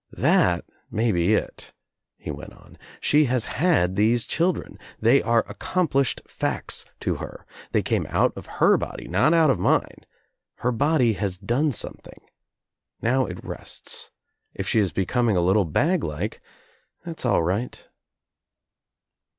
"That 0.17 0.65
may 0.89 1.11
be 1.11 1.35
it," 1.35 1.73
he 2.17 2.31
went 2.31 2.53
on. 2.53 2.79
"She 2.99 3.25
has 3.25 3.45
had 3.45 3.95
these 3.95 4.25
children. 4.25 4.79
They 4.99 5.21
are 5.21 5.45
accomplished 5.47 6.23
facts 6.25 6.85
to 7.01 7.17
her. 7.17 7.45
They 7.71 7.83
came 7.83 8.07
out 8.09 8.33
of 8.35 8.47
her 8.57 8.77
body, 8.77 9.07
not 9.07 9.35
out 9.35 9.51
of 9.51 9.59
mine. 9.59 10.07
Her 10.55 10.71
body 10.71 11.13
has 11.13 11.37
done 11.37 11.71
something. 11.71 12.19
Now 12.99 13.27
It 13.27 13.43
rests. 13.45 14.09
If 14.55 14.67
she 14.67 14.79
is 14.79 14.91
becoming 14.91 15.37
a 15.37 15.39
little 15.39 15.65
bag 15.65 16.03
like, 16.03 16.41
that's 17.05 17.23
all 17.23 17.43
right." 17.43 17.87